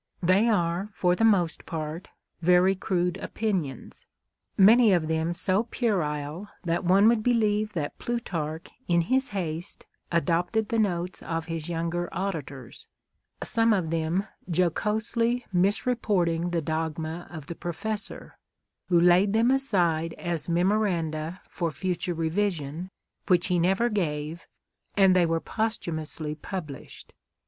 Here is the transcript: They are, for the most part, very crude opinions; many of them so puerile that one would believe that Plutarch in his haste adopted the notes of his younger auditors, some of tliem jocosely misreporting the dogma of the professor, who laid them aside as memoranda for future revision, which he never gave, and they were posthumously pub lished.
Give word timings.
They 0.23 0.47
are, 0.49 0.89
for 0.95 1.15
the 1.15 1.23
most 1.23 1.67
part, 1.67 2.07
very 2.41 2.73
crude 2.73 3.17
opinions; 3.17 4.07
many 4.57 4.93
of 4.93 5.07
them 5.07 5.31
so 5.35 5.61
puerile 5.69 6.49
that 6.63 6.83
one 6.83 7.07
would 7.07 7.21
believe 7.21 7.73
that 7.73 7.99
Plutarch 7.99 8.69
in 8.87 9.01
his 9.01 9.27
haste 9.27 9.85
adopted 10.11 10.69
the 10.69 10.79
notes 10.79 11.21
of 11.21 11.45
his 11.45 11.69
younger 11.69 12.09
auditors, 12.11 12.87
some 13.43 13.73
of 13.73 13.91
tliem 13.91 14.27
jocosely 14.49 15.45
misreporting 15.53 16.49
the 16.51 16.63
dogma 16.63 17.27
of 17.29 17.45
the 17.45 17.53
professor, 17.53 18.39
who 18.89 18.99
laid 18.99 19.33
them 19.33 19.51
aside 19.51 20.13
as 20.15 20.49
memoranda 20.49 21.41
for 21.47 21.69
future 21.69 22.15
revision, 22.15 22.89
which 23.27 23.45
he 23.49 23.59
never 23.59 23.87
gave, 23.87 24.47
and 24.97 25.15
they 25.15 25.27
were 25.27 25.39
posthumously 25.39 26.33
pub 26.33 26.69
lished. 26.69 27.11